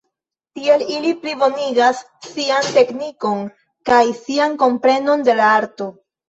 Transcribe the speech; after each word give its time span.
Tiel 0.59 0.83
ili 0.93 1.09
plibonigas 1.25 1.99
sian 2.29 2.71
teknikon 2.79 3.45
kaj 3.91 4.01
sian 4.23 4.57
komprenon 4.65 5.29
de 5.29 5.37
la 5.43 5.53
arto. 5.61 5.93